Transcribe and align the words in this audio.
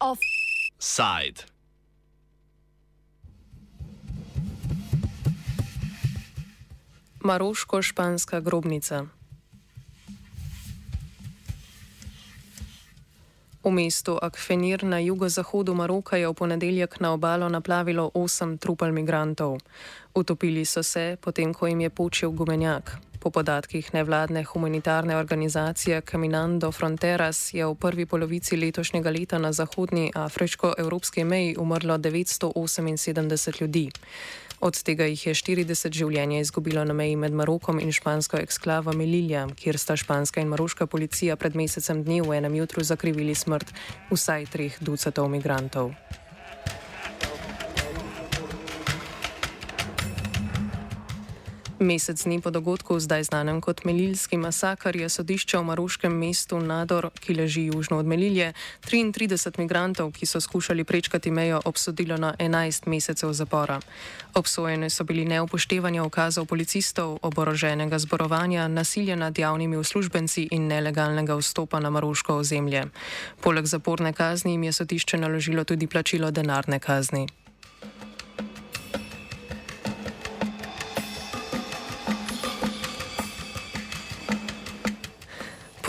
Offside. 0.00 1.46
Maroško-španska 7.20 8.40
grobnica. 8.40 9.04
V 13.64 13.70
mestu 13.70 14.18
Akfenir 14.22 14.82
na 14.82 14.98
jugozahodu 14.98 15.74
Maroka 15.74 16.16
je 16.16 16.26
v 16.26 16.34
ponedeljek 16.34 16.98
na 17.00 17.12
obalo 17.14 17.48
naplavilo 17.48 18.10
osem 18.14 18.58
trupel 18.58 18.90
migrantov. 18.92 19.62
Utopili 20.14 20.64
so 20.64 20.82
se, 20.82 21.16
potem 21.20 21.54
ko 21.54 21.66
jim 21.66 21.80
je 21.80 21.90
počil 21.90 22.30
gumenjak. 22.30 22.98
Po 23.22 23.30
podatkih 23.30 23.94
nevladne 23.94 24.42
humanitarne 24.42 25.16
organizacije 25.16 26.02
Caminando 26.02 26.72
Fronteras 26.72 27.54
je 27.54 27.66
v 27.66 27.74
prvi 27.74 28.06
polovici 28.06 28.56
letošnjega 28.56 29.10
leta 29.10 29.38
na 29.38 29.52
zahodnji 29.52 30.10
afriško-evropski 30.14 31.24
meji 31.24 31.54
umrlo 31.56 31.98
978 31.98 33.60
ljudi. 33.60 33.90
Od 34.62 34.76
tega 34.86 35.08
jih 35.10 35.24
je 35.26 35.32
40 35.34 35.90
življenja 35.90 36.38
izgubilo 36.38 36.84
na 36.86 36.94
meji 36.94 37.16
med 37.18 37.34
Marokom 37.34 37.80
in 37.82 37.90
špansko 37.90 38.38
eksklavo 38.38 38.94
Melilja, 38.94 39.48
kjer 39.58 39.74
sta 39.74 39.96
španska 39.98 40.38
in 40.38 40.52
maroška 40.54 40.86
policija 40.86 41.34
pred 41.34 41.58
mesecem 41.58 42.04
dni 42.06 42.20
v 42.22 42.36
enem 42.38 42.60
jutru 42.60 42.86
zakrivili 42.86 43.34
smrt 43.34 43.74
vsaj 44.12 44.46
treh 44.54 44.78
ducatov 44.78 45.26
migrantov. 45.34 45.90
Mesec 51.82 52.22
dni 52.22 52.38
po 52.40 52.50
dogodku, 52.54 52.94
zdaj 53.00 53.24
znanem 53.24 53.58
kot 53.60 53.82
Melilski 53.84 54.38
masakr, 54.38 54.94
je 54.96 55.08
sodišče 55.08 55.58
v 55.58 55.64
maroškem 55.66 56.14
mestu 56.14 56.60
Nador, 56.62 57.10
ki 57.10 57.34
leži 57.34 57.64
južno 57.74 57.98
od 57.98 58.06
Melilje, 58.06 58.52
33 58.86 59.58
migrantov, 59.58 60.12
ki 60.14 60.26
so 60.26 60.40
skušali 60.40 60.84
prečkati 60.84 61.30
mejo, 61.30 61.58
obsodilo 61.64 62.16
na 62.16 62.34
11 62.38 62.86
mesecev 62.86 63.32
zapora. 63.32 63.80
Obsojene 64.34 64.90
so 64.90 65.04
bili 65.04 65.24
neupoštevanje 65.24 66.02
ukazov 66.02 66.46
policistov, 66.46 67.18
oboroženega 67.22 67.98
zborovanja, 67.98 68.68
nasilja 68.68 69.16
nad 69.16 69.38
javnimi 69.38 69.76
uslužbenci 69.76 70.48
in 70.54 70.70
nelegalnega 70.70 71.34
vstopa 71.34 71.80
na 71.80 71.90
maroško 71.90 72.38
ozemlje. 72.46 72.86
Poleg 73.40 73.66
zaporne 73.66 74.12
kazni 74.12 74.54
jim 74.54 74.62
je 74.62 74.72
sodišče 74.72 75.18
naložilo 75.18 75.64
tudi 75.64 75.86
plačilo 75.86 76.30
denarne 76.30 76.78
kazni. 76.78 77.26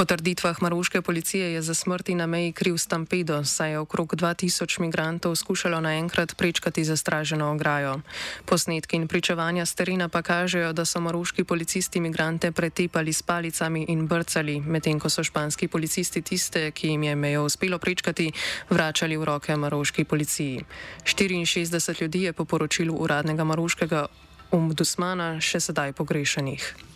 Po 0.04 0.08
trditvah 0.08 0.62
maroške 0.62 1.02
policije 1.02 1.54
je 1.54 1.62
za 1.62 1.74
smrti 1.74 2.16
na 2.16 2.28
meji 2.28 2.52
kriv 2.52 2.78
stampedo, 2.78 3.44
saj 3.44 3.72
je 3.72 3.80
okrog 3.80 4.16
2000 4.16 4.80
migrantov 4.80 5.36
skušalo 5.36 5.80
naenkrat 5.82 6.36
prečkati 6.38 6.84
zastraženo 6.84 7.52
ograjo. 7.52 8.02
Posnetki 8.46 8.96
in 8.96 9.08
pričevanja 9.08 9.66
z 9.66 9.76
terena 9.76 10.10
pa 10.10 10.22
kažejo, 10.22 10.74
da 10.74 10.86
so 10.86 11.00
maroški 11.00 11.44
policisti 11.44 12.00
migrante 12.00 12.52
pretepali 12.52 13.14
s 13.14 13.22
palicami 13.22 13.86
in 13.88 14.08
brcali, 14.08 14.60
medtem 14.60 15.00
ko 15.00 15.10
so 15.10 15.24
španski 15.24 15.68
policisti 15.68 16.22
tiste, 16.22 16.72
ki 16.72 16.88
jim 16.88 17.04
je 17.04 17.16
mejo 17.16 17.46
uspelo 17.46 17.80
prečkati, 17.80 18.32
vračali 18.70 19.18
v 19.18 19.24
roke 19.24 19.56
maroški 19.56 20.04
policiji. 20.04 20.66
64 21.04 22.02
ljudi 22.02 22.22
je 22.22 22.34
po 22.34 22.46
poročilu 22.46 22.96
uradnega 22.96 23.44
maroškega 23.44 24.08
ombudsmana 24.52 25.40
še 25.40 25.60
sedaj 25.60 25.94
pogrešenih. 25.94 26.93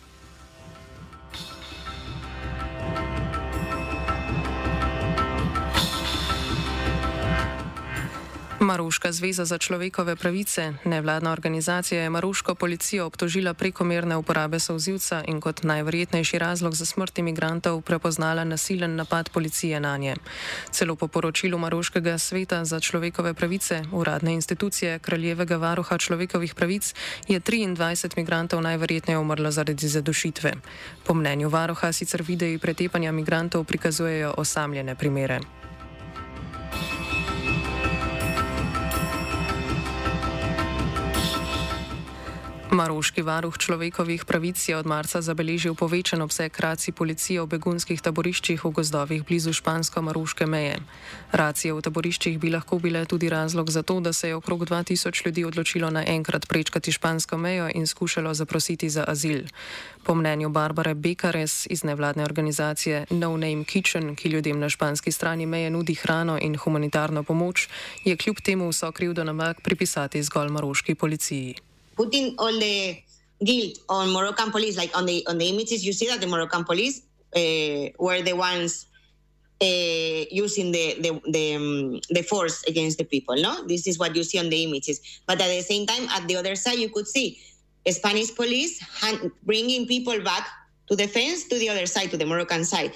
Maruška 8.60 9.12
zveza 9.12 9.44
za 9.44 9.58
človekove 9.58 10.16
pravice, 10.16 10.72
nevladna 10.84 11.32
organizacija, 11.32 12.02
je 12.02 12.10
maruško 12.10 12.54
policijo 12.54 13.06
obtožila 13.06 13.54
prekomerne 13.54 14.16
uporabe 14.16 14.58
sozivca 14.58 15.22
in 15.26 15.40
kot 15.40 15.62
najverjetnejši 15.62 16.38
razlog 16.38 16.74
za 16.74 16.86
smrt 16.86 17.18
imigrantov 17.18 17.80
prepoznala 17.82 18.44
nasilen 18.44 18.96
napad 18.96 19.30
policije 19.30 19.80
na 19.80 19.96
nje. 19.96 20.16
Celo 20.70 20.96
po 20.96 21.08
poročilu 21.08 21.58
Maruškega 21.58 22.18
sveta 22.18 22.64
za 22.64 22.80
človekove 22.80 23.34
pravice, 23.34 23.82
uradne 23.92 24.32
institucije 24.32 24.98
Kraljevega 24.98 25.56
varuha 25.56 25.98
človekovih 25.98 26.54
pravic, 26.54 26.94
je 27.28 27.40
23 27.40 28.16
imigrantov 28.16 28.62
najverjetneje 28.62 29.18
umrlo 29.18 29.50
zaradi 29.50 29.88
zadušitve. 29.88 30.52
Po 31.06 31.14
mnenju 31.14 31.48
varuha 31.48 31.92
sicer 31.92 32.22
videi 32.22 32.58
pretepanja 32.58 33.10
imigrantov 33.10 33.64
prikazujejo 33.64 34.34
osamljene 34.36 34.94
primere. 34.94 35.40
Maroški 42.68 43.24
varuh 43.24 43.56
človekovih 43.56 44.28
pravic 44.28 44.60
je 44.68 44.76
od 44.76 44.86
marca 44.86 45.22
zabeležil 45.24 45.72
povečan 45.72 46.20
obseg 46.20 46.52
racij 46.60 46.92
policije 46.92 47.40
v 47.40 47.48
begunskih 47.56 47.96
taboriščih 47.96 48.60
v 48.60 48.70
gozdovih 48.70 49.24
blizu 49.24 49.56
špansko-maroške 49.56 50.44
meje. 50.44 50.76
Racije 51.32 51.72
v 51.72 51.80
taboriščih 51.80 52.36
bi 52.36 52.52
lahko 52.52 52.76
bile 52.76 53.06
tudi 53.08 53.32
razlog 53.32 53.70
za 53.70 53.82
to, 53.82 54.00
da 54.00 54.12
se 54.12 54.28
je 54.28 54.36
okrog 54.36 54.68
2000 54.68 55.26
ljudi 55.26 55.44
odločilo 55.44 55.88
naenkrat 55.90 56.44
prečkati 56.48 56.92
špansko 56.92 57.38
mejo 57.40 57.70
in 57.74 57.86
skušalo 57.86 58.34
zaprositi 58.34 58.90
za 58.90 59.04
azil. 59.08 59.48
Po 60.04 60.14
mnenju 60.14 60.48
Barbare 60.48 60.94
Bekares 60.94 61.66
iz 61.70 61.84
nevladne 61.84 62.24
organizacije 62.24 63.06
No 63.10 63.36
Name 63.36 63.64
Kitchen, 63.64 64.12
ki 64.14 64.28
ljudem 64.28 64.60
na 64.60 64.68
španski 64.68 65.12
strani 65.12 65.46
meje 65.46 65.70
nudi 65.70 65.94
hrano 65.94 66.38
in 66.40 66.56
humanitarno 66.56 67.22
pomoč, 67.22 67.68
je 68.04 68.16
kljub 68.16 68.36
temu 68.44 68.68
vso 68.68 68.92
krivdo 68.92 69.24
na 69.24 69.32
mak 69.32 69.60
pripisati 69.64 70.22
zgolj 70.22 70.48
maroški 70.48 70.94
policiji. 70.94 71.67
Putting 71.98 72.38
all 72.38 72.54
the 72.54 73.02
guilt 73.44 73.78
on 73.88 74.12
Moroccan 74.12 74.50
police, 74.50 74.78
like 74.78 74.96
on 74.96 75.04
the 75.04 75.26
on 75.26 75.38
the 75.38 75.48
images, 75.50 75.84
you 75.84 75.92
see 75.92 76.06
that 76.06 76.20
the 76.20 76.30
Moroccan 76.30 76.64
police 76.64 77.02
uh, 77.34 77.90
were 77.98 78.22
the 78.22 78.34
ones 78.34 78.86
uh, 79.60 80.22
using 80.30 80.70
the 80.70 80.96
the 81.02 81.10
the, 81.34 81.44
um, 81.58 82.00
the 82.14 82.22
force 82.22 82.62
against 82.70 82.98
the 82.98 83.04
people. 83.04 83.34
No, 83.36 83.66
this 83.66 83.86
is 83.90 83.98
what 83.98 84.14
you 84.14 84.22
see 84.22 84.38
on 84.38 84.48
the 84.48 84.62
images. 84.64 85.02
But 85.26 85.42
at 85.42 85.50
the 85.50 85.62
same 85.62 85.84
time, 85.86 86.08
at 86.14 86.26
the 86.30 86.36
other 86.36 86.54
side, 86.54 86.78
you 86.78 86.88
could 86.88 87.06
see 87.06 87.38
Spanish 87.90 88.34
police 88.34 88.78
hand, 89.02 89.30
bringing 89.42 89.86
people 89.86 90.22
back 90.22 90.46
to 90.88 90.96
the 90.96 91.06
fence 91.06 91.44
to 91.50 91.58
the 91.58 91.68
other 91.68 91.86
side, 91.86 92.10
to 92.10 92.16
the 92.16 92.26
Moroccan 92.26 92.64
side. 92.64 92.94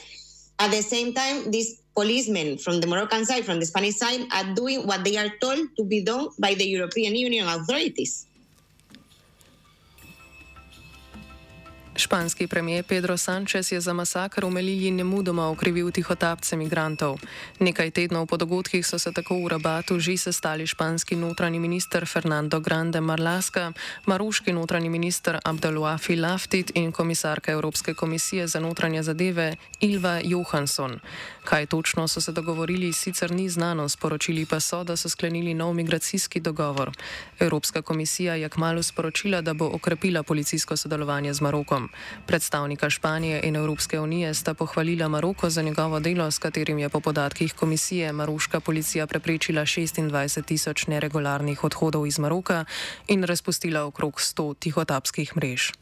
At 0.58 0.70
the 0.70 0.82
same 0.82 1.12
time, 1.12 1.50
these 1.50 1.82
policemen 1.94 2.56
from 2.56 2.80
the 2.80 2.86
Moroccan 2.86 3.24
side, 3.26 3.44
from 3.44 3.58
the 3.58 3.66
Spanish 3.66 3.96
side, 3.96 4.22
are 4.32 4.54
doing 4.54 4.86
what 4.86 5.04
they 5.04 5.16
are 5.16 5.28
told 5.40 5.58
to 5.76 5.84
be 5.84 6.04
done 6.04 6.28
by 6.38 6.54
the 6.54 6.64
European 6.64 7.16
Union 7.16 7.48
authorities. 7.48 8.26
Španski 12.02 12.46
premijer 12.46 12.84
Pedro 12.84 13.14
Sánchez 13.14 13.72
je 13.72 13.80
za 13.80 13.92
masakr 13.92 14.44
v 14.44 14.50
Melilji 14.50 14.90
nemudoma 14.90 15.46
okrivil 15.48 15.94
tihotapce 15.94 16.56
migrantov. 16.58 17.22
Nekaj 17.62 17.94
tednov 17.94 18.26
po 18.26 18.34
dogodkih 18.36 18.82
so 18.82 18.98
se 18.98 19.12
tako 19.12 19.38
v 19.38 19.54
Rabatu 19.54 20.02
že 20.02 20.18
sestali 20.18 20.66
španski 20.66 21.14
notranji 21.14 21.62
minister 21.62 22.02
Fernando 22.06 22.58
Grande 22.60 23.00
Marlaska, 23.00 23.72
maruški 24.06 24.52
notranji 24.52 24.90
minister 24.90 25.38
Abdeluafi 25.44 26.16
Laftit 26.16 26.72
in 26.74 26.92
komisarka 26.92 27.52
Evropske 27.52 27.94
komisije 27.94 28.46
za 28.46 28.60
notranje 28.60 29.02
zadeve 29.02 29.56
Ilva 29.80 30.20
Johansson. 30.24 30.98
Kaj 31.44 31.66
točno 31.66 32.08
so 32.08 32.20
se 32.20 32.32
dogovorili, 32.32 32.92
sicer 32.92 33.30
ni 33.30 33.48
znano, 33.48 33.88
sporočili 33.88 34.46
pa 34.46 34.60
so, 34.60 34.84
da 34.84 34.96
so 34.96 35.08
sklenili 35.08 35.54
nov 35.54 35.74
migracijski 35.74 36.40
dogovor. 36.40 36.90
Evropska 37.38 37.82
komisija 37.82 38.34
je 38.34 38.48
kmalo 38.48 38.82
sporočila, 38.82 39.40
da 39.40 39.54
bo 39.54 39.70
okrepila 39.74 40.22
policijsko 40.22 40.76
sodelovanje 40.76 41.34
z 41.34 41.40
Marokom. 41.40 41.91
Predstavnika 42.26 42.90
Španije 42.90 43.40
in 43.44 43.56
Evropske 43.56 44.00
unije 44.00 44.34
sta 44.34 44.54
pohvalila 44.54 45.08
Maroko 45.08 45.50
za 45.50 45.62
njegovo 45.62 46.00
delo, 46.00 46.30
s 46.30 46.38
katerim 46.38 46.78
je 46.78 46.88
po 46.88 47.00
podatkih 47.00 47.54
komisije 47.54 48.12
maroška 48.12 48.60
policija 48.60 49.06
preprečila 49.06 49.62
26 49.62 50.44
tisoč 50.44 50.86
neregularnih 50.86 51.64
odhodov 51.64 52.06
iz 52.06 52.18
Maroka 52.18 52.64
in 53.08 53.24
razpustila 53.24 53.84
okrog 53.84 54.20
100 54.20 54.54
tihotapskih 54.58 55.36
mrež. 55.36 55.72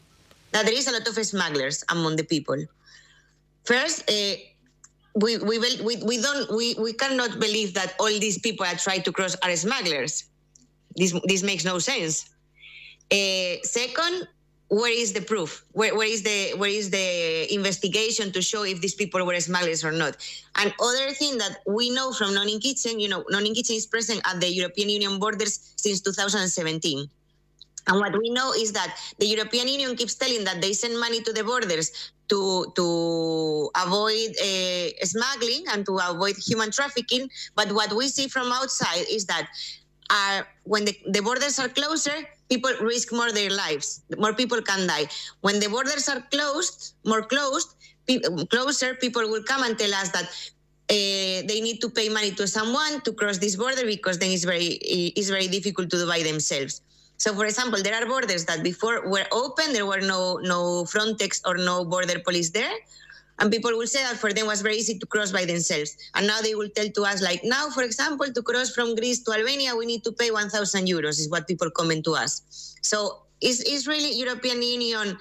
Now, 0.53 0.63
there 0.63 0.77
is 0.77 0.87
a 0.87 0.91
lot 0.91 1.07
of 1.07 1.15
smugglers 1.25 1.83
among 1.87 2.17
the 2.17 2.23
people. 2.23 2.65
First, 3.63 4.09
uh, 4.09 4.35
we, 5.15 5.37
we, 5.37 5.59
we, 5.59 5.95
we, 6.03 6.21
don't, 6.21 6.51
we, 6.51 6.75
we 6.79 6.93
cannot 6.93 7.39
believe 7.39 7.73
that 7.73 7.95
all 7.99 8.19
these 8.19 8.39
people 8.39 8.65
that 8.65 8.79
try 8.79 8.97
to 8.97 9.11
cross 9.11 9.35
are 9.43 9.55
smugglers. 9.55 10.25
This, 10.95 11.15
this 11.25 11.43
makes 11.43 11.63
no 11.63 11.79
sense. 11.79 12.29
Uh, 13.11 13.55
second, 13.63 14.27
where 14.71 14.91
is 14.91 15.11
the 15.11 15.19
proof? 15.19 15.65
Where, 15.73 15.93
where 15.97 16.07
is 16.07 16.23
the 16.23 16.53
where 16.55 16.69
is 16.69 16.89
the 16.89 17.53
investigation 17.53 18.31
to 18.31 18.41
show 18.41 18.63
if 18.63 18.79
these 18.79 18.95
people 18.95 19.25
were 19.25 19.37
smugglers 19.41 19.83
or 19.83 19.91
not? 19.91 20.15
And 20.55 20.73
other 20.79 21.11
thing 21.11 21.37
that 21.39 21.57
we 21.67 21.89
know 21.89 22.13
from 22.13 22.33
Non 22.33 22.47
Kitchen, 22.61 22.97
you 22.97 23.09
know, 23.09 23.25
Non 23.29 23.43
Kitchen 23.53 23.75
is 23.75 23.85
present 23.85 24.21
at 24.23 24.39
the 24.39 24.47
European 24.47 24.87
Union 24.87 25.19
borders 25.19 25.73
since 25.75 25.99
2017. 25.99 27.09
And 27.87 27.99
what 27.99 28.17
we 28.17 28.29
know 28.29 28.53
is 28.53 28.71
that 28.71 28.95
the 29.19 29.27
European 29.27 29.67
Union 29.67 29.97
keeps 29.97 30.15
telling 30.15 30.45
that 30.45 30.61
they 30.61 30.71
send 30.71 30.97
money 30.97 31.19
to 31.19 31.33
the 31.33 31.43
borders 31.43 32.13
to 32.29 32.71
to 32.77 33.69
avoid 33.75 34.31
uh, 34.39 34.87
smuggling 35.03 35.65
and 35.73 35.85
to 35.85 35.99
avoid 35.99 36.37
human 36.37 36.71
trafficking. 36.71 37.29
But 37.55 37.73
what 37.73 37.91
we 37.91 38.07
see 38.07 38.29
from 38.29 38.53
outside 38.53 39.03
is 39.11 39.25
that 39.25 39.49
uh, 40.09 40.43
when 40.63 40.85
the, 40.85 40.95
the 41.07 41.21
borders 41.21 41.59
are 41.59 41.67
closer, 41.67 42.15
people 42.51 42.73
risk 42.93 43.13
more 43.19 43.31
their 43.31 43.49
lives. 43.63 43.87
More 44.17 44.33
people 44.33 44.61
can 44.61 44.85
die. 44.93 45.05
When 45.39 45.59
the 45.63 45.69
borders 45.75 46.09
are 46.13 46.21
closed, 46.35 46.95
more 47.05 47.23
closed, 47.33 47.69
pe- 48.07 48.19
closer, 48.53 48.89
people 48.95 49.23
will 49.31 49.43
come 49.51 49.63
and 49.67 49.79
tell 49.79 49.93
us 50.01 50.09
that 50.17 50.27
uh, 50.95 51.47
they 51.49 51.59
need 51.67 51.79
to 51.85 51.89
pay 51.89 52.09
money 52.09 52.31
to 52.39 52.45
someone 52.57 52.99
to 53.05 53.13
cross 53.13 53.37
this 53.37 53.55
border 53.55 53.85
because 53.85 54.17
then 54.19 54.31
it's 54.35 54.43
very 54.53 54.69
it's 55.19 55.29
very 55.37 55.47
difficult 55.57 55.89
to 55.93 55.97
do 56.01 56.07
by 56.15 56.21
themselves. 56.31 56.81
So, 57.23 57.33
for 57.39 57.45
example, 57.45 57.81
there 57.85 57.95
are 57.99 58.05
borders 58.13 58.43
that 58.49 58.63
before 58.63 59.07
were 59.13 59.27
open, 59.43 59.71
there 59.77 59.87
were 59.91 60.01
no 60.13 60.21
no 60.53 60.59
Frontex 60.93 61.41
or 61.47 61.55
no 61.69 61.85
border 61.85 62.19
police 62.27 62.49
there, 62.59 62.75
and 63.41 63.51
people 63.51 63.71
will 63.71 63.87
say 63.87 64.03
that 64.03 64.17
for 64.17 64.31
them 64.31 64.45
was 64.45 64.61
very 64.61 64.77
easy 64.77 64.99
to 64.99 65.05
cross 65.07 65.31
by 65.31 65.45
themselves. 65.45 65.97
And 66.13 66.27
now 66.27 66.41
they 66.41 66.53
will 66.53 66.69
tell 66.69 66.87
to 66.87 67.01
us 67.03 67.23
like, 67.23 67.41
now, 67.43 67.69
for 67.69 67.81
example, 67.81 68.31
to 68.31 68.41
cross 68.43 68.73
from 68.73 68.93
Greece 68.95 69.23
to 69.23 69.31
Albania, 69.33 69.75
we 69.75 69.87
need 69.87 70.03
to 70.03 70.11
pay 70.11 70.29
1,000 70.29 70.85
euros. 70.85 71.19
Is 71.19 71.27
what 71.29 71.47
people 71.47 71.71
comment 71.71 72.05
to 72.05 72.13
us. 72.13 72.75
So, 72.83 73.23
is 73.41 73.61
is 73.61 73.87
really 73.87 74.13
European 74.13 74.61
Union 74.61 75.17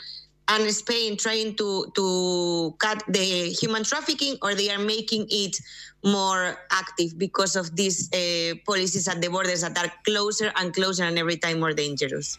and 0.49 0.75
Spain 0.75 1.17
trying 1.17 1.57
to 1.57 1.91
to 1.95 2.75
cut 2.79 3.03
the 3.09 3.51
human 3.61 3.85
trafficking, 3.85 4.37
or 4.43 4.55
they 4.55 4.71
are 4.71 4.79
making 4.79 5.27
it 5.31 5.57
more 6.05 6.59
active 6.71 7.17
because 7.17 7.57
of 7.57 7.75
these 7.75 8.13
uh, 8.13 8.55
policies 8.67 9.09
at 9.09 9.23
the 9.23 9.29
borders 9.29 9.63
that 9.63 9.79
are 9.79 9.91
closer 10.05 10.53
and 10.57 10.75
closer 10.75 11.05
and 11.05 11.19
every 11.19 11.37
time 11.37 11.61
more 11.61 11.73
dangerous. 11.73 12.39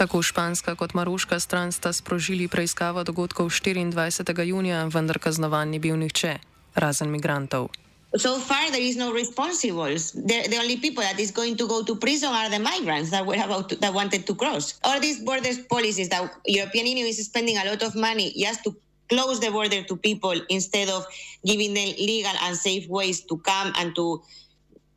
Tako 0.00 0.22
španska 0.22 0.74
kot 0.80 0.94
maroška 0.94 1.36
stran 1.40 1.72
sta 1.72 1.92
sprožili 1.92 2.48
preiskavo 2.48 3.04
dogodkov 3.04 3.50
24. 3.52 4.42
junija, 4.48 4.84
vendar 4.84 5.18
kaznovan 5.18 5.68
ni 5.68 5.78
bil 5.78 5.96
nihče, 5.96 6.38
razen 6.74 7.10
migrantov. 7.12 7.68
so 8.16 8.38
far 8.38 8.70
there 8.70 8.86
is 8.90 8.96
no 8.96 9.12
responsibles. 9.12 10.12
The, 10.12 10.48
the, 10.48 10.56
only 10.56 10.76
people 10.78 11.04
that 11.04 11.20
is 11.20 11.30
going 11.30 11.56
to 11.56 11.68
go 11.68 11.84
to 11.84 11.96
prison 11.96 12.32
are 12.32 12.48
the 12.48 12.58
migrants 12.58 13.10
that 13.10 13.26
were 13.26 13.34
about 13.44 13.68
to, 13.68 13.76
that 13.76 13.92
wanted 13.92 14.26
to 14.26 14.34
cross. 14.34 14.80
All 14.84 15.00
these 15.00 15.20
border 15.20 15.50
policies 15.68 16.08
that 16.08 16.32
European 16.46 16.86
Union 16.86 17.06
is 17.06 17.22
spending 17.24 17.58
a 17.58 17.64
lot 17.64 17.82
of 17.82 17.94
money 17.94 18.32
just 18.38 18.64
to 18.64 18.74
close 19.10 19.38
the 19.38 19.50
border 19.50 19.82
to 19.82 19.96
people 19.96 20.34
instead 20.48 20.88
of 20.88 21.06
giving 21.44 21.74
them 21.74 21.88
legal 21.98 22.32
and 22.44 22.56
safe 22.56 22.88
ways 22.88 23.20
to 23.20 23.36
come 23.36 23.72
and 23.76 23.94
to 23.96 24.22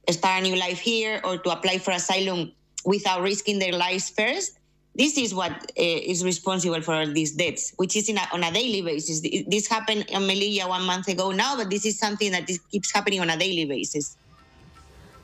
start 0.10 0.40
a 0.40 0.44
new 0.44 0.56
life 0.56 0.80
here 0.80 1.20
or 1.26 1.38
to 1.38 1.50
apply 1.50 1.78
for 1.78 1.92
asylum 1.92 2.54
without 2.86 3.22
risking 3.22 3.60
their 3.60 3.74
lives 3.74 4.10
first 4.10 4.63
this 4.96 5.18
is 5.18 5.34
what 5.34 5.52
uh, 5.52 5.64
is 5.78 6.24
responsible 6.24 6.82
for 6.82 6.94
all 6.94 7.08
these 7.08 7.32
deaths, 7.32 7.74
which 7.78 7.96
is 7.96 8.10
a, 8.10 8.14
on 8.32 8.44
a 8.44 8.52
daily 8.52 8.82
basis. 8.82 9.22
This 9.22 9.68
happened 9.68 10.06
in 10.10 10.22
Melilla 10.22 10.70
one 10.70 10.86
month 10.86 11.08
ago 11.08 11.32
now, 11.32 11.58
but 11.58 11.70
this 11.70 11.86
is 11.86 11.98
something 11.98 12.32
that 12.32 12.50
keeps 12.72 12.94
happening 12.94 13.20
on 13.20 13.30
a 13.30 13.38
daily 13.38 13.66
basis. 13.66 14.18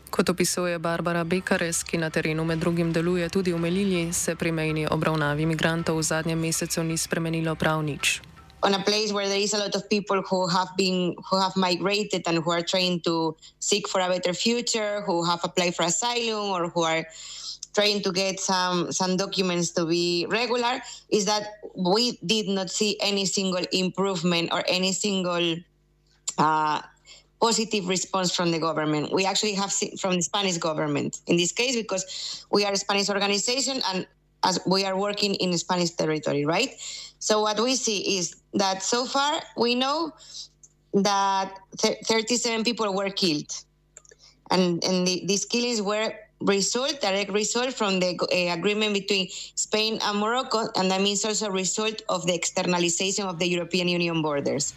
Kot 0.09 0.29
opisuje 0.29 0.81
Barbara 0.81 1.23
Bekares, 1.23 1.83
ki 1.85 1.97
na 1.97 2.09
terenu 2.09 2.45
med 2.45 2.59
drugim 2.59 2.91
deluje 2.93 3.29
tudi 3.29 3.53
v 3.53 3.59
Melilji, 3.59 4.13
se 4.13 4.35
pri 4.35 4.51
mejni 4.51 4.87
obravnavi 4.89 5.45
imigrantov 5.45 5.97
v 5.97 6.03
zadnjem 6.03 6.39
mesecu 6.39 6.83
ni 6.83 6.97
spremenilo 6.97 7.53
prav 7.55 7.85
nič. 7.85 8.21
On 8.63 8.73
a 8.73 8.81
place 8.83 9.13
where 9.13 9.29
there 9.29 9.39
is 9.39 9.53
a 9.53 9.57
lot 9.57 9.75
of 9.75 9.87
people 9.87 10.21
who 10.25 10.47
have 10.47 10.67
been 10.75 11.15
who 11.29 11.37
have 11.39 11.55
migrated 11.55 12.27
and 12.27 12.39
who 12.39 12.51
are 12.51 12.65
trying 12.65 12.99
to 13.01 13.37
seek 13.59 13.87
for 13.87 14.01
a 14.01 14.09
better 14.09 14.33
future, 14.33 15.01
who 15.05 15.23
have 15.23 15.39
applied 15.45 15.75
for 15.75 15.83
asylum 15.83 16.49
or 16.49 16.67
who 16.67 16.81
are 16.81 17.05
trying 17.73 18.01
to 18.01 18.11
get 18.11 18.39
some 18.39 18.91
some 18.91 19.17
documents 19.17 19.71
to 19.71 19.85
be 19.85 20.25
regular 20.29 20.81
is 21.09 21.25
that 21.25 21.59
we 21.75 22.17
did 22.25 22.47
not 22.47 22.69
see 22.69 22.97
any 23.01 23.25
single 23.25 23.63
improvement 23.71 24.49
or 24.51 24.63
any 24.67 24.91
single 24.91 25.55
uh, 26.37 26.81
positive 27.41 27.87
response 27.87 28.35
from 28.35 28.51
the 28.51 28.59
government. 28.59 29.13
We 29.13 29.25
actually 29.25 29.53
have 29.53 29.71
seen 29.71 29.97
from 29.97 30.15
the 30.15 30.21
Spanish 30.21 30.57
government 30.57 31.19
in 31.27 31.37
this 31.37 31.51
case 31.51 31.75
because 31.75 32.45
we 32.51 32.65
are 32.65 32.73
a 32.73 32.77
Spanish 32.77 33.09
organization 33.09 33.81
and 33.87 34.07
as 34.43 34.59
we 34.65 34.85
are 34.85 34.97
working 34.97 35.35
in 35.35 35.57
Spanish 35.57 35.91
territory, 35.91 36.45
right? 36.45 36.75
So 37.19 37.41
what 37.41 37.59
we 37.59 37.75
see 37.75 38.17
is 38.17 38.35
that 38.53 38.81
so 38.83 39.05
far 39.05 39.41
we 39.57 39.75
know 39.75 40.13
that 40.93 41.59
37 41.77 42.63
people 42.63 42.93
were 42.95 43.09
killed, 43.09 43.51
and 44.49 44.83
and 44.83 45.05
the, 45.05 45.23
these 45.25 45.45
killings 45.45 45.81
were 45.81 46.13
result, 46.41 47.01
direct 47.01 47.31
result 47.31 47.73
from 47.73 47.99
the 47.99 48.17
uh, 48.17 48.53
agreement 48.53 48.93
between 48.93 49.29
Spain 49.55 49.99
and 50.01 50.19
Morocco, 50.19 50.69
and 50.75 50.91
that 50.91 51.01
means 51.01 51.25
also 51.25 51.47
a 51.47 51.51
result 51.51 52.01
of 52.09 52.25
the 52.25 52.33
externalization 52.33 53.25
of 53.25 53.39
the 53.39 53.47
European 53.47 53.87
Union 53.87 54.21
borders. 54.21 54.73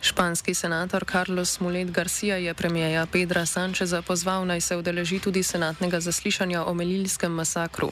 Španski 0.00 0.54
senator 0.54 1.04
Carlos 1.12 1.60
Mulet 1.60 1.90
Garcia 1.90 2.36
je 2.36 2.54
premijeja 2.54 3.06
Pedra 3.06 3.46
Sančeza 3.46 4.02
pozval 4.02 4.46
naj 4.46 4.60
se 4.60 4.76
udeleži 4.76 5.18
tudi 5.18 5.42
senatnega 5.42 6.00
zaslišanja 6.00 6.64
o 6.64 6.74
melilskem 6.74 7.32
masakru. 7.32 7.90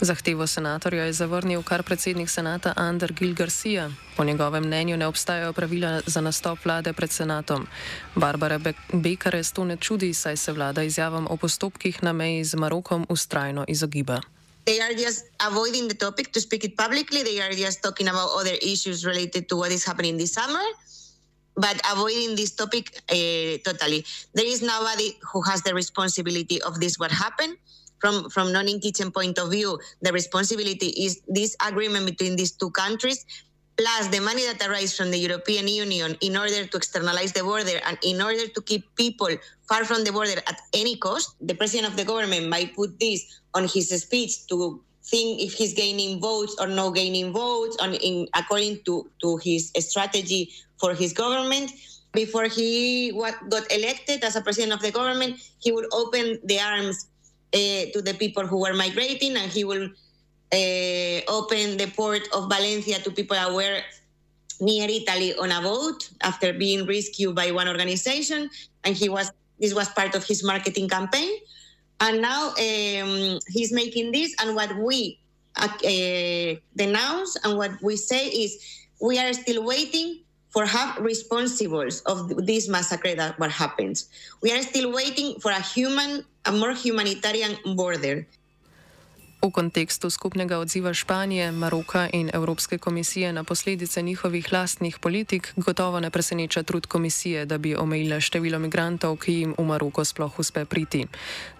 Zahtevo 0.00 0.46
senatorja 0.46 1.04
je 1.04 1.12
zavrnil 1.12 1.62
kar 1.62 1.82
predsednik 1.82 2.30
senata 2.30 2.72
Ander 2.76 3.12
Gil 3.12 3.34
Garcia. 3.34 3.90
Po 4.16 4.24
njegovem 4.24 4.64
mnenju 4.64 4.96
ne 4.96 5.06
obstajajo 5.06 5.52
pravila 5.52 6.00
za 6.06 6.20
nastop 6.20 6.64
vlade 6.64 6.92
pred 6.92 7.10
senatom. 7.10 7.66
Barbara 8.14 8.58
Be 8.58 8.72
Bekares 8.92 9.52
to 9.52 9.64
ne 9.64 9.76
čudi, 9.76 10.14
saj 10.14 10.36
se 10.36 10.52
vlada 10.52 10.82
izjavam 10.82 11.26
o 11.30 11.36
postopkih 11.36 12.02
na 12.02 12.12
meji 12.12 12.44
z 12.44 12.54
Marokom 12.54 13.06
ustrajno 13.08 13.64
izogiba. 13.68 14.20
They 14.66 14.80
are 14.82 14.94
just 14.94 15.24
avoiding 15.38 15.88
the 15.88 15.94
topic 15.94 16.32
to 16.32 16.40
speak 16.40 16.64
it 16.64 16.76
publicly. 16.76 17.22
They 17.22 17.40
are 17.40 17.54
just 17.54 17.82
talking 17.82 18.08
about 18.08 18.30
other 18.34 18.58
issues 18.62 19.06
related 19.06 19.48
to 19.48 19.56
what 19.56 19.70
is 19.70 19.86
happening 19.86 20.18
this 20.18 20.32
summer. 20.34 20.66
But 21.56 21.80
avoiding 21.90 22.36
this 22.36 22.52
topic 22.52 23.00
uh, 23.10 23.56
totally. 23.64 24.04
There 24.34 24.46
is 24.46 24.62
nobody 24.62 25.16
who 25.32 25.42
has 25.42 25.62
the 25.62 25.74
responsibility 25.74 26.60
of 26.62 26.80
this 26.80 26.98
what 26.98 27.10
happened. 27.10 27.56
From 27.98 28.28
from 28.28 28.52
non-kitchen 28.52 29.10
point 29.10 29.38
of 29.38 29.50
view, 29.50 29.80
the 30.02 30.12
responsibility 30.12 30.88
is 30.88 31.22
this 31.28 31.56
agreement 31.66 32.04
between 32.04 32.36
these 32.36 32.52
two 32.52 32.70
countries, 32.70 33.24
plus 33.78 34.08
the 34.08 34.20
money 34.20 34.44
that 34.44 34.60
arrives 34.68 34.94
from 34.94 35.10
the 35.10 35.16
European 35.16 35.66
Union 35.66 36.14
in 36.20 36.36
order 36.36 36.66
to 36.66 36.76
externalize 36.76 37.32
the 37.32 37.42
border 37.42 37.80
and 37.86 37.96
in 38.02 38.20
order 38.20 38.48
to 38.48 38.60
keep 38.60 38.84
people 38.96 39.32
far 39.66 39.84
from 39.84 40.04
the 40.04 40.12
border 40.12 40.38
at 40.46 40.60
any 40.74 40.96
cost. 40.96 41.36
The 41.40 41.54
president 41.54 41.88
of 41.88 41.96
the 41.96 42.04
government 42.04 42.50
might 42.50 42.76
put 42.76 43.00
this 43.00 43.40
on 43.54 43.64
his 43.64 43.88
speech 43.88 44.46
to 44.48 44.84
think 45.08 45.40
if 45.40 45.52
he's 45.54 45.72
gaining 45.72 46.20
votes 46.20 46.56
or 46.60 46.66
no 46.66 46.90
gaining 46.90 47.32
votes 47.32 47.76
on 47.80 47.94
in 47.94 48.28
according 48.34 48.82
to 48.84 49.08
to 49.22 49.36
his 49.38 49.72
strategy 49.78 50.50
for 50.78 50.94
his 50.94 51.12
government. 51.12 51.72
Before 52.12 52.44
he 52.44 53.12
got 53.12 53.70
elected 53.70 54.24
as 54.24 54.36
a 54.36 54.40
president 54.40 54.72
of 54.72 54.80
the 54.80 54.90
government, 54.90 55.36
he 55.58 55.70
would 55.70 55.84
open 55.92 56.40
the 56.44 56.58
arms 56.58 57.08
uh, 57.52 57.92
to 57.92 58.00
the 58.00 58.14
people 58.14 58.46
who 58.46 58.60
were 58.60 58.72
migrating, 58.72 59.36
and 59.36 59.52
he 59.52 59.64
will 59.64 59.84
uh, 59.84 61.18
open 61.28 61.76
the 61.76 61.92
port 61.94 62.26
of 62.32 62.48
Valencia 62.48 62.98
to 63.00 63.10
people 63.10 63.36
that 63.36 63.52
were 63.52 63.80
near 64.60 64.88
Italy 64.88 65.36
on 65.36 65.52
a 65.52 65.60
boat 65.60 66.08
after 66.22 66.54
being 66.54 66.86
rescued 66.86 67.34
by 67.34 67.50
one 67.50 67.68
organization, 67.68 68.48
and 68.84 68.96
he 68.96 69.08
was 69.08 69.30
this 69.58 69.74
was 69.74 69.88
part 69.90 70.14
of 70.14 70.24
his 70.24 70.42
marketing 70.42 70.88
campaign. 70.88 71.32
And 72.00 72.20
now 72.20 72.48
um, 72.50 73.38
he's 73.48 73.72
making 73.72 74.12
this, 74.12 74.34
and 74.40 74.54
what 74.54 74.76
we 74.76 75.18
uh, 75.56 76.54
denounce 76.76 77.36
and 77.44 77.56
what 77.56 77.72
we 77.82 77.96
say 77.96 78.28
is 78.28 78.58
we 79.00 79.18
are 79.18 79.32
still 79.32 79.64
waiting 79.64 80.20
for 80.50 80.64
have 80.64 80.96
responsibles 80.96 82.02
of 82.06 82.46
this 82.46 82.68
massacre 82.68 83.14
that 83.14 83.38
what 83.38 83.50
happens. 83.50 84.08
We 84.42 84.52
are 84.52 84.62
still 84.62 84.92
waiting 84.92 85.38
for 85.40 85.50
a 85.50 85.60
human, 85.60 86.24
a 86.44 86.52
more 86.52 86.72
humanitarian 86.72 87.56
border. 87.76 88.26
V 89.46 89.54
kontekstu 89.54 90.10
skupnega 90.10 90.58
odziva 90.58 90.90
Španije, 90.90 91.52
Maroka 91.54 92.08
in 92.12 92.30
Evropske 92.34 92.78
komisije 92.78 93.32
na 93.32 93.44
posledice 93.44 94.02
njihovih 94.02 94.52
lastnih 94.52 94.98
politik 94.98 95.52
gotovo 95.56 96.00
ne 96.00 96.10
preseneča 96.10 96.62
trud 96.62 96.86
komisije, 96.86 97.46
da 97.46 97.58
bi 97.58 97.76
omejila 97.76 98.20
število 98.20 98.58
migrantov, 98.58 99.16
ki 99.16 99.32
jim 99.32 99.54
v 99.58 99.64
Maroko 99.64 100.04
sploh 100.04 100.38
uspe 100.38 100.64
priti. 100.64 101.06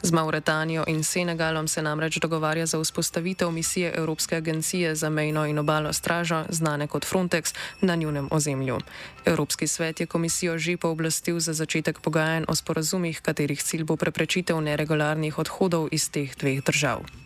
Z 0.03 0.13
Mauretanijo 0.13 0.85
in 0.87 1.05
Senegalom 1.05 1.69
se 1.69 1.83
namreč 1.83 2.19
dogovarja 2.19 2.67
za 2.67 2.81
vzpostavitev 2.83 3.51
misije 3.51 3.93
Evropske 3.97 4.37
agencije 4.37 4.95
za 4.95 5.11
mejno 5.11 5.47
in 5.47 5.59
obalo 5.59 5.93
stražo, 5.93 6.45
znane 6.49 6.87
kot 6.87 7.07
Frontex, 7.07 7.55
na 7.81 7.95
njunem 7.95 8.29
ozemlju. 8.31 8.79
Evropski 9.25 9.67
svet 9.67 10.01
je 10.01 10.07
komisijo 10.07 10.59
že 10.59 10.77
pooblastil 10.77 11.41
za 11.41 11.53
začetek 11.53 12.01
pogajanj 12.01 12.45
o 12.49 12.55
sporazumih, 12.55 13.21
katerih 13.21 13.63
cilj 13.63 13.85
bo 13.85 13.97
preprečitev 13.97 14.61
neregularnih 14.61 15.39
odhodov 15.39 15.89
iz 15.93 16.11
teh 16.11 16.35
dveh 16.37 16.65
držav. 16.65 17.26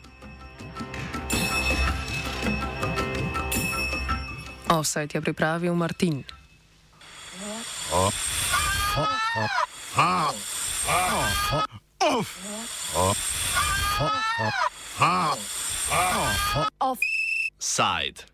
Offside 4.70 5.10
je 5.14 5.20
pripravil 5.20 5.74
Martin. 5.74 6.24
Offside. 16.78 18.29